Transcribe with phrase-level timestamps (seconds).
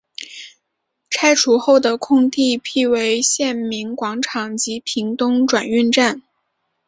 [1.11, 6.23] 拆除后的空地辟为县民广场及屏东转运站。